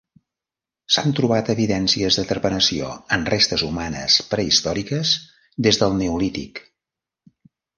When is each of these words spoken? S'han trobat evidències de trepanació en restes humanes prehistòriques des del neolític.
S'han 0.93 1.11
trobat 1.19 1.51
evidències 1.53 2.17
de 2.21 2.23
trepanació 2.31 2.89
en 3.17 3.27
restes 3.33 3.65
humanes 3.69 4.17
prehistòriques 4.33 5.15
des 5.69 5.83
del 5.85 5.97
neolític. 6.03 6.65